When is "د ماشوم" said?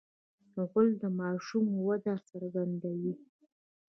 1.01-1.65